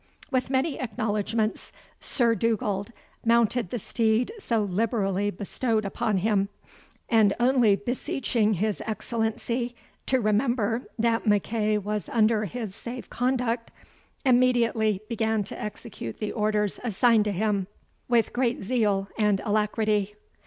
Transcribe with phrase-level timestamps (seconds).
[0.31, 2.91] With many acknowledgments, Sir Dugald
[3.23, 6.49] mounted the steed so liberally bestowed upon him;
[7.07, 9.75] and only beseeching his Excellency
[10.07, 13.69] to remember that MacEagh was under his safe conduct,
[14.25, 17.67] immediately began to execute the orders assigned to him,
[18.09, 20.15] with great zeal and alacrity.